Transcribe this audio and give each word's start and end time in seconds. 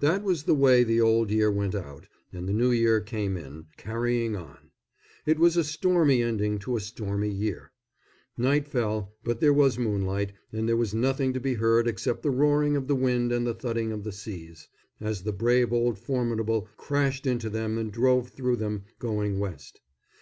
That 0.00 0.22
was 0.22 0.42
the 0.42 0.52
way 0.54 0.84
the 0.84 1.00
Old 1.00 1.30
Year 1.30 1.50
went 1.50 1.74
out 1.74 2.06
and 2.30 2.46
the 2.46 2.52
New 2.52 2.70
Year 2.72 3.00
came 3.00 3.38
in 3.38 3.68
carrying 3.78 4.36
on. 4.36 4.68
It 5.24 5.38
was 5.38 5.56
a 5.56 5.64
stormy 5.64 6.22
ending 6.22 6.58
to 6.58 6.76
a 6.76 6.78
stormy 6.80 7.30
year. 7.30 7.72
Night 8.36 8.68
fell, 8.68 9.14
but 9.24 9.40
there 9.40 9.54
was 9.54 9.78
moonlight, 9.78 10.34
and 10.52 10.68
there 10.68 10.76
was 10.76 10.92
nothing 10.92 11.32
to 11.32 11.40
be 11.40 11.54
heard 11.54 11.88
except 11.88 12.22
the 12.22 12.28
roaring 12.30 12.76
of 12.76 12.86
the 12.86 12.94
wind 12.94 13.32
and 13.32 13.46
the 13.46 13.54
thudding 13.54 13.92
of 13.92 14.04
the 14.04 14.12
seas 14.12 14.68
as 15.00 15.22
the 15.22 15.32
brave 15.32 15.72
old 15.72 15.98
Formidable 15.98 16.68
crashed 16.76 17.26
into 17.26 17.48
them 17.48 17.78
and 17.78 17.92
drove 17.92 18.28
through 18.28 18.56
them, 18.56 18.84
going 18.98 19.38
west. 19.38 19.80